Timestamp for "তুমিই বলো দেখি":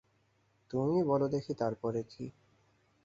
0.71-1.53